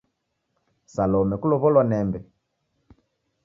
Salome 0.93 1.35
kulow'olwa 1.41 1.83
nembe? 1.91 2.19